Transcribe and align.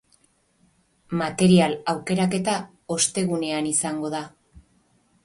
Material 1.19 1.75
aukeraketa 1.93 2.55
ostegunean 2.97 3.69
izango 3.73 4.11
da. 4.15 4.23